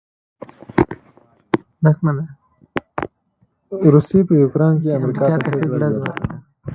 [3.93, 6.27] روسې په يوکراين کې امریکا ته ښه ګړز ورکړ.